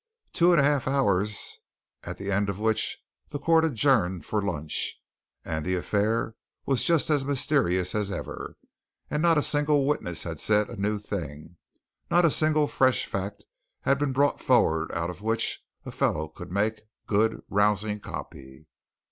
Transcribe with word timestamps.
Two 0.33 0.51
and 0.51 0.59
a 0.59 0.63
half 0.63 0.87
hours, 0.87 1.59
at 2.01 2.17
the 2.17 2.31
end 2.31 2.49
of 2.49 2.57
which 2.57 2.97
the 3.29 3.37
court 3.37 3.63
adjourned 3.63 4.25
for 4.25 4.41
lunch 4.41 4.99
and 5.45 5.63
the 5.63 5.75
affair 5.75 6.35
was 6.65 6.83
just 6.83 7.11
as 7.11 7.23
mysterious 7.23 7.93
as 7.93 8.09
ever, 8.09 8.57
and 9.11 9.21
not 9.21 9.37
a 9.37 9.43
single 9.43 9.85
witness 9.85 10.23
had 10.23 10.39
said 10.39 10.71
a 10.71 10.75
new 10.81 10.97
thing, 10.97 11.57
not 12.09 12.25
a 12.25 12.31
single 12.31 12.65
fresh 12.67 13.05
fact 13.05 13.43
had 13.81 13.99
been 13.99 14.11
brought 14.11 14.41
forward 14.41 14.91
out 14.93 15.11
of 15.11 15.21
which 15.21 15.63
a 15.85 15.91
fellow 15.91 16.27
could 16.29 16.51
make 16.51 16.81
good, 17.05 17.43
rousing 17.47 17.99
copy! 17.99 18.65